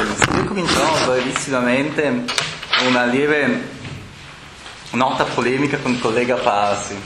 [0.00, 2.24] Io comincerò brevissimamente
[2.88, 3.68] una lieve
[4.92, 6.96] nota polemica con il collega Parsi.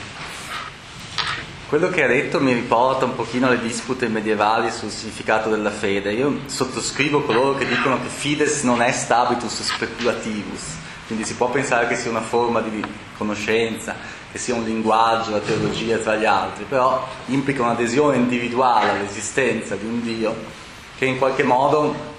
[1.67, 6.13] Quello che ha detto mi riporta un pochino alle dispute medievali sul significato della fede.
[6.13, 10.61] Io sottoscrivo coloro che dicono che fides non è stabitus speculativus,
[11.07, 12.81] quindi si può pensare che sia una forma di
[13.17, 13.93] conoscenza,
[14.31, 19.85] che sia un linguaggio, la teologia tra gli altri, però implica un'adesione individuale all'esistenza di
[19.85, 20.63] un Dio
[20.97, 22.13] che in qualche modo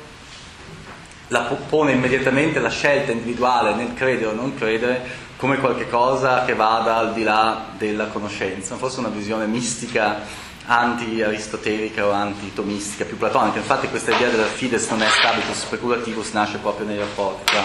[1.28, 6.96] la pone immediatamente la scelta individuale nel credere o non credere come qualcosa che vada
[6.96, 10.20] al di là della conoscenza, forse una visione mistica
[10.66, 13.58] anti-aristotelica o anti-tomistica, più platonica.
[13.58, 17.64] Infatti questa idea della fides non è stabitus speculativus nasce proprio nei rapporti tra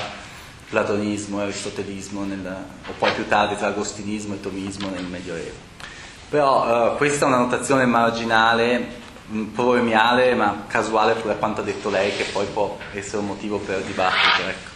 [0.70, 2.46] platonismo e aristotelismo, nel,
[2.88, 5.70] o poi più tardi tra agostinismo e tomismo nel Medioevo.
[6.30, 9.01] Però eh, questa è una notazione marginale
[9.54, 13.58] problemiale ma casuale pure a quanto ha detto lei che poi può essere un motivo
[13.60, 14.48] per dibattito.
[14.48, 14.70] Ecco.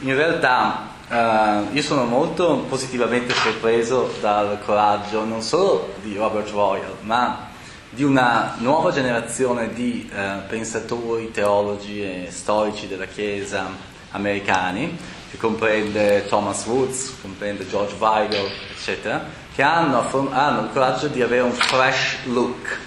[0.00, 6.96] In realtà eh, io sono molto positivamente sorpreso dal coraggio non solo di Robert Royal
[7.02, 7.48] ma
[7.88, 13.68] di una nuova generazione di eh, pensatori, teologi e storici della Chiesa
[14.10, 14.98] americani
[15.30, 21.42] che comprende Thomas Woods, comprende George Weigel, eccetera, che hanno, hanno il coraggio di avere
[21.42, 22.78] un fresh look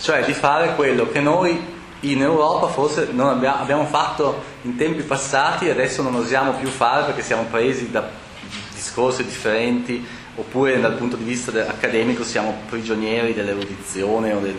[0.00, 5.02] cioè di fare quello che noi in Europa forse non abbiamo, abbiamo fatto in tempi
[5.02, 8.08] passati e adesso non osiamo più fare perché siamo presi da
[8.72, 14.54] discorsi differenti oppure dal punto di vista accademico siamo prigionieri dell'erudizione o dei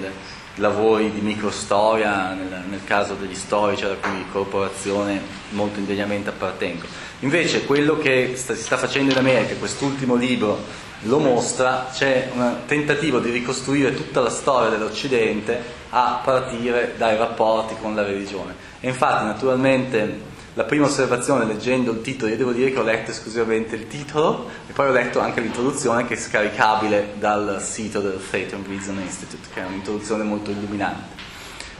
[0.55, 6.85] lavori di microstoria nel, nel caso degli storici alla cui corporazione molto indegnamente appartengo.
[7.19, 12.55] Invece quello che sta, si sta facendo in America, quest'ultimo libro lo mostra, c'è un
[12.65, 18.55] tentativo di ricostruire tutta la storia dell'Occidente a partire dai rapporti con la religione.
[18.79, 23.11] E infatti, naturalmente, la prima osservazione leggendo il titolo, io devo dire che ho letto
[23.11, 28.19] esclusivamente il titolo e poi ho letto anche l'introduzione che è scaricabile dal sito del
[28.31, 31.15] and Reason Institute, che è un'introduzione molto illuminante.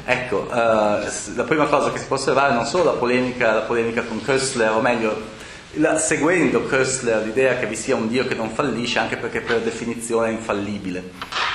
[0.06, 3.62] Ecco, eh, la prima cosa che si può osservare è non solo la polemica, la
[3.62, 5.36] polemica con Köstler, o meglio,
[5.78, 9.62] la, seguendo Köstler l'idea che vi sia un Dio che non fallisce, anche perché per
[9.62, 11.12] definizione è infallibile,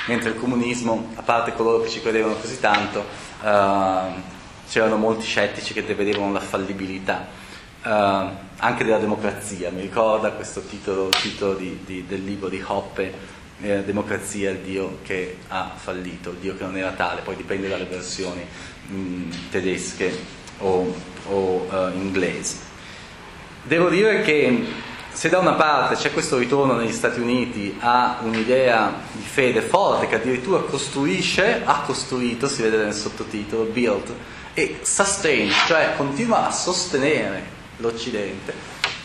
[0.07, 3.05] mentre il comunismo, a parte coloro che ci credevano così tanto,
[3.43, 4.31] eh,
[4.69, 7.27] c'erano molti scettici che vedevano la fallibilità,
[7.83, 7.89] eh,
[8.57, 9.69] anche della democrazia.
[9.71, 13.31] Mi ricorda questo titolo, titolo di, di, del libro di Hoppe,
[13.61, 17.67] eh, Democrazia, il Dio che ha fallito, il Dio che non era tale, poi dipende
[17.67, 18.45] dalle versioni
[18.87, 20.93] mh, tedesche o,
[21.29, 22.71] o uh, inglesi.
[23.65, 24.65] Devo dire che
[25.13, 30.07] se da una parte c'è questo ritorno negli Stati Uniti a un'idea di fede forte
[30.07, 34.13] che addirittura costruisce, ha costruito, si vede nel sottotitolo, build,
[34.53, 37.41] e sustain, cioè continua a sostenere
[37.77, 38.53] l'Occidente,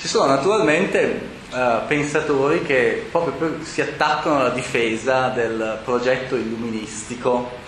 [0.00, 1.20] ci sono naturalmente
[1.50, 7.66] uh, pensatori che proprio si attaccano alla difesa del progetto illuministico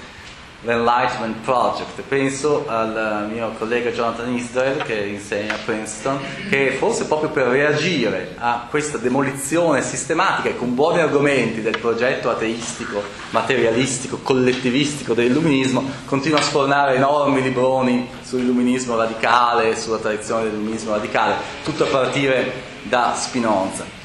[0.62, 2.02] l'Enlightenment Project.
[2.02, 8.34] Penso al mio collega Jonathan Israel che insegna a Princeton, che forse proprio per reagire
[8.38, 16.38] a questa demolizione sistematica e con buoni argomenti del progetto ateistico, materialistico, collettivistico dell'illuminismo, continua
[16.38, 23.99] a sfornare enormi libroni sull'illuminismo radicale, sulla tradizione dell'illuminismo radicale, tutto a partire da Spinoza.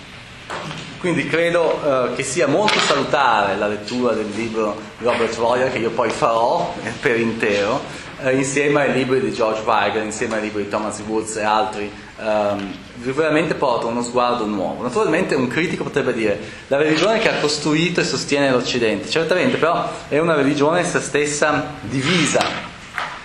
[1.05, 5.77] Quindi credo eh, che sia molto salutare la lettura del libro di Robert Royer, che
[5.77, 7.79] io poi farò per intero,
[8.23, 11.91] eh, insieme ai libri di George Weigel, insieme ai libri di Thomas Woods e altri,
[12.17, 14.81] ehm, veramente porta uno sguardo nuovo.
[14.81, 16.39] Naturalmente un critico potrebbe dire
[16.69, 21.65] la religione che ha costruito e sostiene l'Occidente, certamente però è una religione essa stessa
[21.81, 22.73] divisa.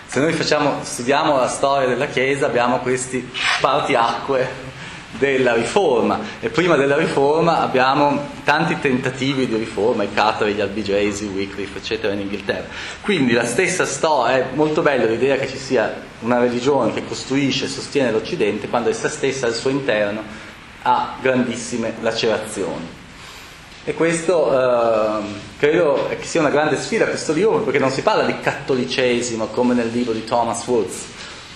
[0.06, 4.69] Se noi facciamo, studiamo la storia della Chiesa abbiamo questi spartiacque
[5.19, 11.26] della riforma e prima della riforma abbiamo tanti tentativi di riforma, i Carter, gli Albigesi,
[11.26, 12.66] Wycliffe, eccetera in Inghilterra.
[13.00, 17.65] Quindi la stessa storia, è molto bella l'idea che ci sia una religione che costruisce
[17.65, 20.22] e sostiene l'Occidente quando essa stessa al suo interno
[20.83, 22.98] ha grandissime lacerazioni.
[23.83, 25.22] E questo eh,
[25.59, 29.74] credo che sia una grande sfida questo libro perché non si parla di cattolicesimo come
[29.74, 31.04] nel libro di Thomas Woods,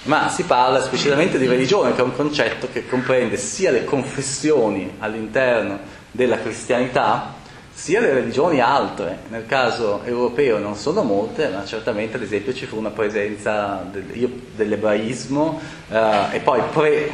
[0.04, 4.96] ma si parla esplicitamente di religione, che è un concetto che comprende sia le confessioni
[4.98, 5.78] all'interno
[6.10, 7.42] della cristianità,
[7.72, 9.20] sia le religioni altre.
[9.28, 14.30] Nel caso europeo non sono molte, ma certamente ad esempio ci fu una presenza del,
[14.54, 15.60] dell'ebraismo
[15.90, 17.10] eh, e poi pre,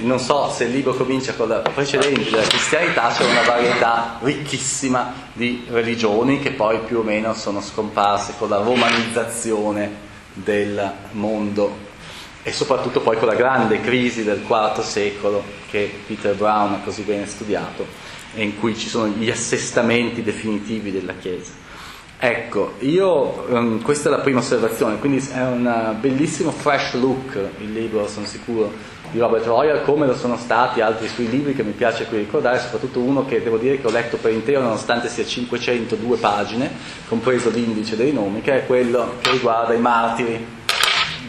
[0.00, 5.12] non so se il libro comincia con la precedente della cristianità, c'è una varietà ricchissima
[5.34, 11.90] di religioni che poi più o meno sono scomparse con la romanizzazione del mondo
[12.42, 17.02] e soprattutto poi con la grande crisi del IV secolo che Peter Brown ha così
[17.02, 17.86] bene studiato
[18.34, 21.52] e in cui ci sono gli assestamenti definitivi della Chiesa.
[22.18, 27.72] Ecco, io, um, questa è la prima osservazione, quindi è un bellissimo fresh look il
[27.72, 28.72] libro, sono sicuro,
[29.10, 32.60] di Robert Royal, come lo sono stati altri suoi libri che mi piace qui ricordare,
[32.60, 36.70] soprattutto uno che devo dire che ho letto per intero nonostante sia 502 pagine,
[37.08, 40.46] compreso l'indice dei nomi, che è quello che riguarda i martiri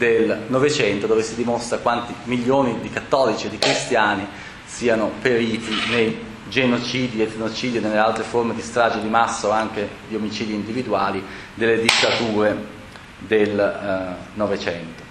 [0.04, 4.28] del Novecento, dove si dimostra quanti milioni di cattolici e di cristiani
[4.66, 6.20] siano periti nei
[6.50, 11.24] genocidi, etnocidi e nelle altre forme di strage di massa o anche di omicidi individuali
[11.54, 12.82] delle dittature
[13.20, 15.02] del eh, Novecento.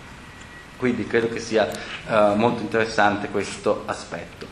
[0.77, 4.47] Quindi credo che sia eh, molto interessante questo aspetto.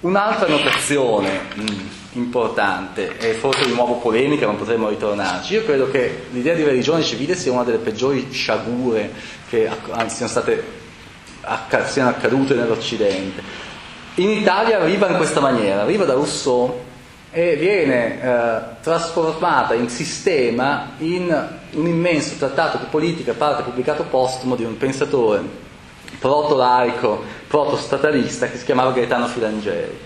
[0.00, 1.64] Un'altra notazione mh,
[2.12, 7.02] importante, e forse di nuovo polemica, non potremmo ritornarci, io credo che l'idea di religione
[7.02, 9.12] civile sia una delle peggiori sciagure
[9.50, 9.68] che
[10.06, 10.64] siano, state,
[11.86, 13.42] siano accadute nell'Occidente.
[14.14, 16.80] In Italia arriva in questa maniera, arriva da Rousseau
[17.30, 21.28] e viene eh, trasformata in sistema in
[21.72, 25.68] un immenso trattato di politica, parte pubblicato postumo di un pensatore
[26.18, 29.98] proto-laico, proto-statalista che si chiamava Gaetano Filangeri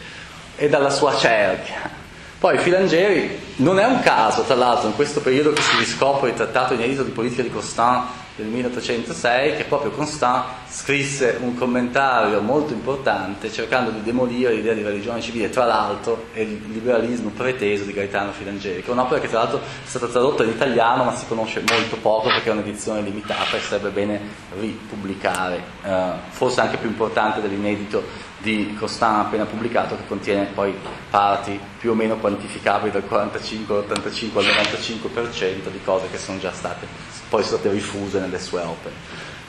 [0.56, 1.90] e dalla sua cerchia.
[2.38, 6.36] Poi Filangeri non è un caso, tra l'altro, in questo periodo che si riscopre il
[6.36, 12.72] trattato inedito di politica di Constant del 1806 che proprio Constant scrisse un commentario molto
[12.72, 17.92] importante cercando di demolire l'idea di religione civile, tra l'altro è il liberalismo preteso di
[17.92, 21.26] Gaetano Filangeri, che è un'opera che tra l'altro è stata tradotta in italiano ma si
[21.26, 24.20] conosce molto poco perché è un'edizione limitata e sarebbe bene
[24.58, 30.72] ripubblicare, eh, forse anche più importante dell'inedito di Costana appena pubblicato che contiene poi
[31.10, 36.52] parti più o meno quantificabili dal 45 all'85 al 95% di cose che sono già
[36.52, 36.86] state
[37.28, 38.94] poi state rifuse nelle sue opere.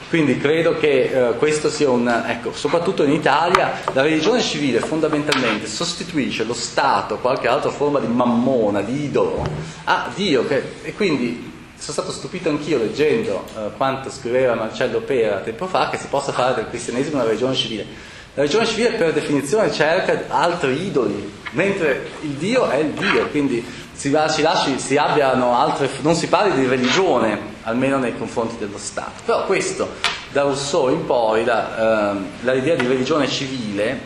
[0.08, 5.66] Quindi credo che eh, questo sia un, ecco, soprattutto in Italia, la religione civile fondamentalmente
[5.66, 9.44] sostituisce lo Stato, qualche altra forma di mammona, di idolo,
[9.84, 15.38] a Dio, che, e quindi sono stato stupito anch'io leggendo eh, quanto scriveva Marcello Pera
[15.38, 18.14] tempo fa, che si possa fare del cristianesimo una religione civile.
[18.36, 23.64] La religione civile per definizione cerca altri idoli, mentre il Dio è il Dio, quindi
[23.94, 29.22] si, si lasci, si altre, non si parli di religione, almeno nei confronti dello Stato.
[29.24, 29.88] Però questo,
[30.32, 34.00] da Rousseau in poi, la, eh, l'idea di religione civile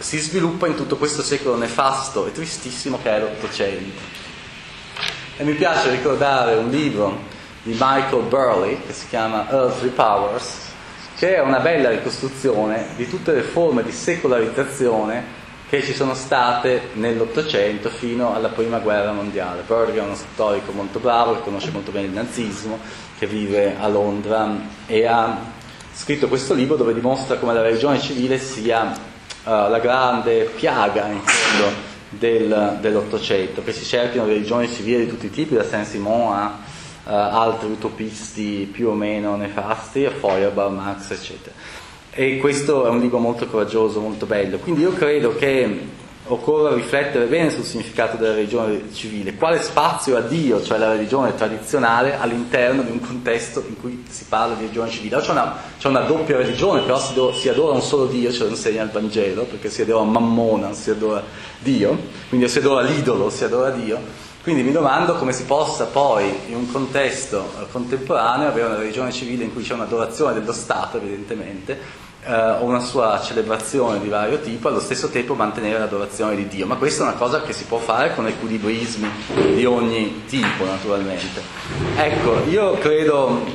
[0.00, 4.00] si sviluppa in tutto questo secolo nefasto e tristissimo che è l'Ottocento.
[5.36, 7.20] E mi piace ricordare un libro
[7.62, 10.72] di Michael Burley che si chiama Earthly Powers,
[11.16, 16.90] che è una bella ricostruzione di tutte le forme di secolarizzazione che ci sono state
[16.94, 19.62] nell'Ottocento fino alla Prima Guerra Mondiale.
[19.66, 22.78] Burger è uno storico molto bravo che conosce molto bene il nazismo,
[23.18, 24.56] che vive a Londra
[24.86, 25.36] e ha
[25.92, 28.92] scritto questo libro dove dimostra come la religione civile sia
[29.44, 31.72] uh, la grande piaga in fondo
[32.08, 36.58] del, dell'Ottocento, che si cerchino religioni civili di tutti i tipi, da Saint-Simon a
[37.04, 41.54] uh, altri utopisti più o meno nefasti, Feuerbach, Marx, eccetera.
[42.10, 44.58] E questo è un libro molto coraggioso, molto bello.
[44.58, 50.20] Quindi io credo che occorra riflettere bene sul significato della religione civile, quale spazio ha
[50.20, 54.90] Dio, cioè la religione tradizionale, all'interno di un contesto in cui si parla di religione
[54.90, 55.20] civile.
[55.20, 58.44] C'è una, c'è una doppia religione, però si, do, si, adora un solo Dio, ce
[58.44, 61.22] lo insegna il Vangelo, perché si adora Mammona, si adora
[61.58, 61.98] Dio,
[62.28, 64.32] quindi si adora l'idolo, si adora Dio.
[64.44, 69.10] Quindi mi domando come si possa poi, in un contesto eh, contemporaneo, avere una religione
[69.10, 71.80] civile in cui c'è un'adorazione dello Stato, evidentemente,
[72.26, 76.66] eh, o una sua celebrazione di vario tipo, allo stesso tempo mantenere l'adorazione di Dio.
[76.66, 79.08] Ma questa è una cosa che si può fare con equilibrismi
[79.54, 81.40] di ogni tipo, naturalmente.
[81.96, 83.46] Ecco, io credo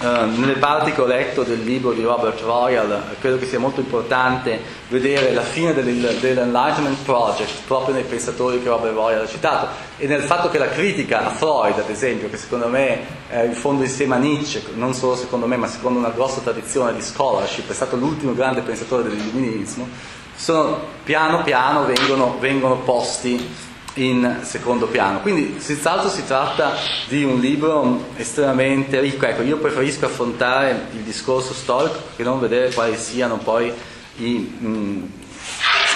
[0.00, 3.80] Uh, nelle parti che ho letto del libro di Robert Royal credo che sia molto
[3.80, 5.84] importante vedere la fine del,
[6.20, 10.70] dell'Enlightenment Project proprio nei pensatori che Robert Royal ha citato e nel fatto che la
[10.70, 14.94] critica a Freud ad esempio che secondo me è in fondo insieme a Nietzsche non
[14.94, 19.02] solo secondo me ma secondo una grossa tradizione di scholarship è stato l'ultimo grande pensatore
[19.02, 19.86] dell'illuminismo
[20.34, 25.20] sono, piano piano vengono, vengono posti in secondo piano.
[25.20, 26.74] Quindi senz'altro si tratta
[27.08, 29.26] di un libro estremamente ricco.
[29.26, 33.72] Ecco, io preferisco affrontare il discorso storico che non vedere quali siano poi
[34.16, 35.12] i mh,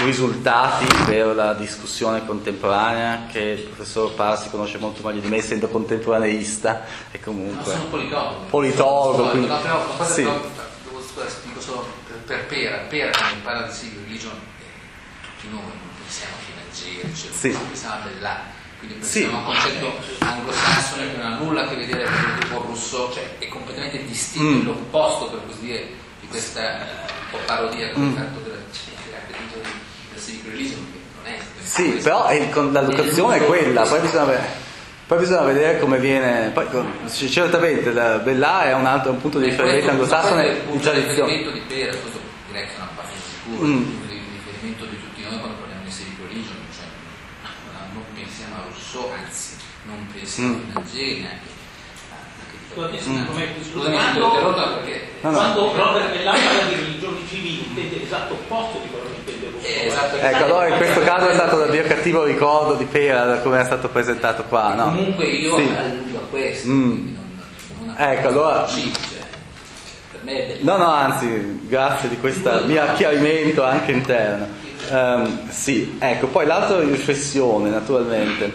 [0.05, 5.69] risultati per la discussione contemporanea che il professor Parsi conosce molto meglio di me essendo
[5.69, 7.73] contemporaneista e comunque...
[7.73, 8.45] No, sono politologo.
[8.51, 9.47] Politologo, quindi...
[9.47, 10.23] No, però, sì.
[10.23, 10.41] devo,
[11.45, 15.84] dico solo per, per Pera, Pera quando parla di religion, eh, tutti noi
[16.21, 17.57] che Algeri, cioè, sì.
[18.21, 18.41] là.
[18.79, 19.23] quindi Sì.
[19.25, 22.07] è un concetto anglosassone che non ha nulla a che vedere
[22.51, 24.67] con Rousseau, cioè è completamente distinto, Mm.
[24.67, 25.87] l'opposto per così dire
[26.21, 26.87] di questa
[27.31, 28.13] po' parodia che Mm.
[28.13, 29.19] ho fatto della della-
[30.13, 34.01] del civic religion, che non è Sì, però è- con la locazione è quella, poi
[34.01, 34.39] bisogna,
[35.07, 36.51] poi bisogna vedere come viene.
[36.51, 36.67] Poi,
[37.31, 41.33] certamente la Bella è un altro un punto di riferimento anglosassone il di tradizione.
[41.33, 43.77] riferimento di Pera, questo direi che è una parte sicura, Mm.
[43.77, 46.87] il punto di riferimento di tutti noi quando parliamo di religion, cioè
[47.93, 50.71] non pensiamo a Rousseau, anzi non pensiamo Mm.
[50.75, 51.53] a Angeli neanche.
[52.73, 53.25] Scusate, Mm.
[53.27, 54.31] quando-.
[55.21, 59.73] Quando Robert Bellamy parla di religioni civili intende l'esatto opposto di quello che intende Rousseau.
[59.83, 60.17] Eh, esatto.
[60.17, 63.61] Ecco, allora in questo caso è stato dal mio cattivo ricordo di Pera, da come
[63.61, 64.85] è stato presentato qua, no?
[64.87, 65.73] Comunque io Sì.
[65.77, 66.91] alludo a questo, Mm.
[66.91, 69.14] quindi non, non Ecco, allora- sì, cioè, per
[70.61, 74.47] No, no, anzi, grazie di questo mio chiarimento anche interno.
[74.91, 78.53] Ehm, sì, ecco, poi l'altra riflessione, naturalmente,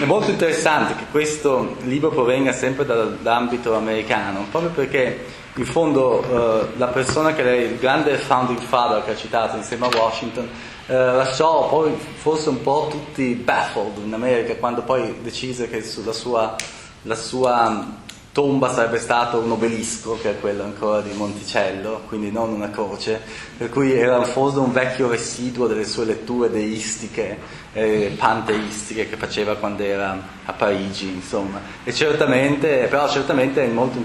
[0.00, 5.24] è molto interessante che questo libro provenga sempre dall'ambito americano, proprio perché
[5.54, 9.86] in fondo eh, la persona che lei, il grande founding father che ha citato insieme
[9.86, 10.48] a Washington,
[10.86, 16.12] eh, lasciò poi forse un po' tutti baffled in America quando poi decise che sulla
[16.12, 16.56] sua,
[17.02, 22.50] la sua tomba sarebbe stato un obelisco, che è quello ancora di Monticello, quindi non
[22.50, 23.20] una croce,
[23.56, 27.38] per cui era forse un vecchio residuo delle sue letture deistiche
[27.72, 31.60] e panteistiche che faceva quando era a Parigi, insomma.
[31.84, 33.98] E certamente, però certamente molto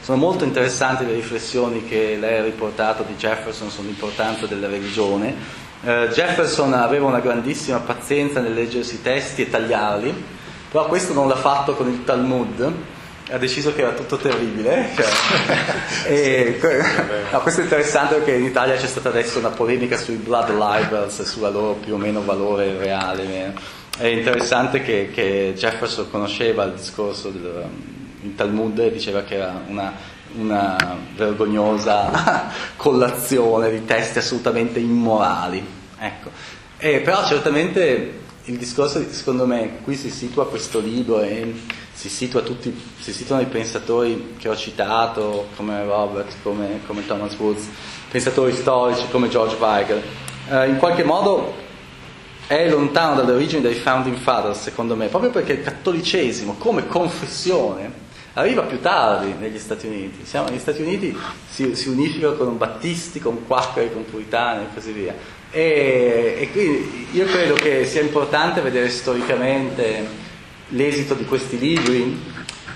[0.00, 5.62] sono molto interessanti le riflessioni che lei ha riportato di Jefferson sull'importanza della religione.
[5.82, 10.24] Eh, Jefferson aveva una grandissima pazienza nel leggersi i testi e tagliarli,
[10.70, 12.72] però questo non l'ha fatto con il Talmud,
[13.30, 14.88] ha deciso che era tutto terribile.
[14.94, 15.06] cioè,
[16.12, 16.58] e,
[17.30, 21.22] no, questo è interessante perché in Italia c'è stata adesso una polemica sui blood libels
[21.22, 23.24] sulla loro più o meno valore reale.
[23.24, 23.52] meno.
[23.96, 27.68] È interessante che, che Jefferson conosceva il discorso del
[28.24, 29.92] il Talmud e diceva che era una,
[30.36, 35.64] una vergognosa collazione di testi assolutamente immorali.
[35.98, 36.30] Ecco.
[36.78, 41.54] E però certamente il discorso, secondo me, qui si situa questo libro e
[41.94, 47.34] si, situa tutti, si situano i pensatori che ho citato, come Robert, come, come Thomas
[47.38, 47.68] Woods,
[48.10, 50.02] pensatori storici come George Weigel.
[50.50, 51.54] Eh, in qualche modo
[52.46, 58.02] è lontano dalle origini dei founding fathers, secondo me, proprio perché il cattolicesimo come confessione
[58.34, 60.26] arriva più tardi negli Stati Uniti.
[60.26, 61.16] Siamo, negli Stati Uniti
[61.48, 65.14] si, si unifica con battisti, con quacqueri, con puritani e così via.
[65.50, 70.23] E, e quindi io credo che sia importante vedere storicamente
[70.68, 72.32] l'esito di questi libri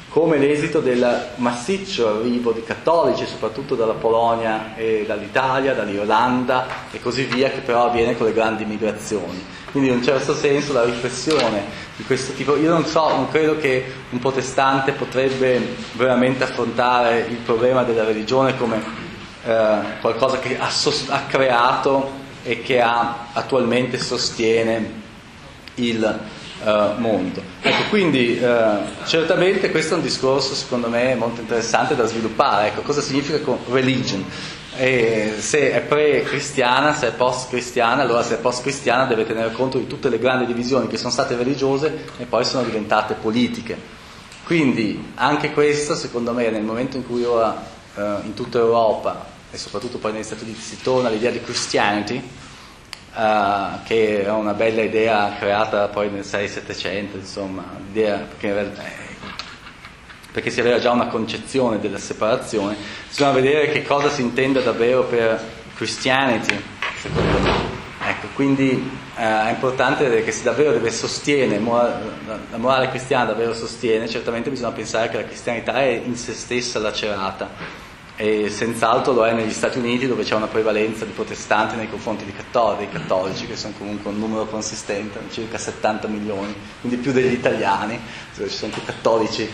[0.08, 7.24] come l'esito del massiccio arrivo di cattolici, soprattutto dalla Polonia e dall'Italia, dall'Irlanda e così
[7.24, 9.44] via, che però avviene con le grandi migrazioni.
[9.70, 11.62] Quindi in un certo senso la riflessione
[11.94, 17.36] di questo tipo, io non so, non credo che un protestante potrebbe veramente affrontare il
[17.36, 18.82] problema della religione come
[19.44, 22.10] eh, qualcosa che ha, sos- ha creato
[22.42, 25.06] e che ha, attualmente sostiene
[25.74, 26.18] il
[26.64, 27.42] eh, mondo.
[27.60, 32.68] Ecco, quindi eh, certamente questo è un discorso secondo me molto interessante da sviluppare.
[32.68, 33.38] Ecco, cosa significa
[33.70, 34.24] religion?
[34.76, 39.86] E se è pre-cristiana, se è post-cristiana, allora se è post-cristiana deve tenere conto di
[39.86, 43.76] tutte le grandi divisioni che sono state religiose e poi sono diventate politiche.
[44.44, 47.60] Quindi anche questo, secondo me, nel momento in cui ora
[47.94, 52.22] eh, in tutta Europa e soprattutto poi negli Stati Uniti si torna all'idea di Christianity,
[53.14, 58.82] Uh, che è una bella idea creata poi nel 6-700, insomma, perché, in realtà,
[60.30, 62.76] perché, si aveva già una concezione della separazione,
[63.08, 65.42] bisogna vedere che cosa si intende davvero per
[65.74, 66.62] Christianity,
[66.96, 67.76] secondo me.
[68.06, 74.08] Ecco, quindi uh, è importante che se davvero deve sostiene, la morale cristiana davvero sostiene,
[74.08, 77.87] certamente bisogna pensare che la cristianità è in se stessa lacerata
[78.20, 82.24] e senz'altro lo è negli Stati Uniti dove c'è una prevalenza di protestanti nei confronti
[82.24, 87.32] dei cattolici, cattolici che sono comunque un numero consistente, circa 70 milioni, quindi più degli
[87.32, 87.96] italiani,
[88.34, 89.48] dove ci sono più cattolici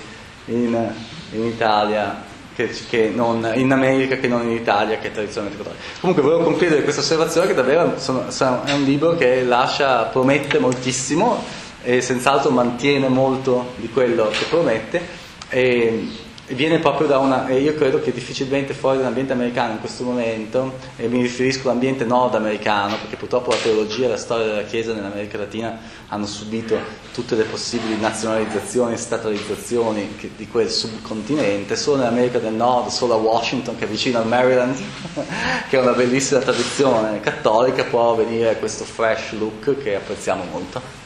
[0.46, 0.92] in,
[1.32, 5.84] in Italia che, che non, in America che non in Italia che è tradizionalmente cattolica.
[6.00, 10.58] Comunque volevo concludere questa osservazione che davvero sono, sono, è un libro che lascia, promette
[10.58, 11.44] moltissimo
[11.82, 15.22] e senz'altro mantiene molto di quello che promette.
[15.50, 20.04] E, viene proprio da una, e io credo che difficilmente fuori dall'ambiente americano in questo
[20.04, 24.92] momento, e mi riferisco all'ambiente nordamericano, perché purtroppo la teologia e la storia della Chiesa
[24.92, 26.76] nell'America Latina hanno subito
[27.14, 33.16] tutte le possibili nazionalizzazioni e statalizzazioni di quel subcontinente, solo nell'America del Nord, solo a
[33.16, 34.76] Washington, che è vicino al Maryland,
[35.68, 41.03] che è una bellissima tradizione cattolica, può venire questo fresh look che apprezziamo molto.